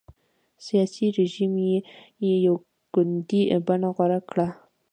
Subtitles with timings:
[0.65, 1.53] سیاسي رژیم
[2.25, 2.55] یې یو
[2.93, 4.47] ګوندي بڼه غوره کړه.